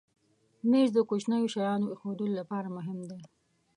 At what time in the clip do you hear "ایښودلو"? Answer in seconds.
1.91-2.37